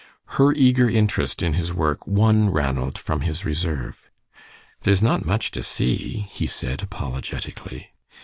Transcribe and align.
Her 0.41 0.51
eager 0.53 0.89
interest 0.89 1.43
in 1.43 1.53
his 1.53 1.71
work 1.71 2.07
won 2.07 2.49
Ranald 2.49 2.97
from 2.97 3.21
his 3.21 3.45
reserve. 3.45 4.09
"There 4.81 4.91
is 4.91 4.99
not 5.03 5.25
much 5.27 5.51
to 5.51 5.61
see," 5.61 6.27
he 6.31 6.47
said, 6.47 6.81
apologetically. 6.81 7.91